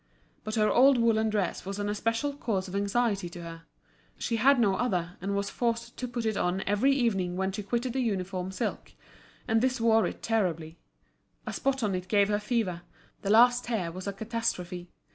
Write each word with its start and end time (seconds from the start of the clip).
But 0.43 0.55
her 0.55 0.67
old 0.71 0.97
woollen 0.97 1.29
dress 1.29 1.63
was 1.63 1.77
an 1.77 1.87
especial 1.87 2.33
cause 2.33 2.67
of 2.67 2.75
anxiety 2.75 3.29
to 3.29 3.43
her; 3.43 3.63
she 4.17 4.37
had 4.37 4.59
no 4.59 4.73
other, 4.73 5.15
and 5.21 5.35
was 5.35 5.51
forced 5.51 5.95
to 5.97 6.07
put 6.07 6.25
it 6.25 6.35
on 6.35 6.63
every 6.65 6.91
evening 6.91 7.37
when 7.37 7.51
she 7.51 7.61
quitted 7.61 7.93
the 7.93 7.99
uniform 7.99 8.49
silk, 8.51 8.93
and 9.47 9.61
this 9.61 9.79
wore 9.79 10.07
it 10.07 10.23
terribly; 10.23 10.79
a 11.45 11.53
spot 11.53 11.83
on 11.83 11.93
it 11.93 12.07
gave 12.07 12.29
her 12.29 12.37
the 12.39 12.41
fever, 12.41 12.81
the 13.21 13.29
least 13.29 13.65
tear 13.65 13.91
was 13.91 14.07
a 14.07 14.13
catastrophe. 14.13 14.89